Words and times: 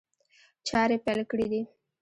چاري 0.67 0.97
پيل 1.05 1.19
کړي 1.31 1.47
دي. 1.51 1.61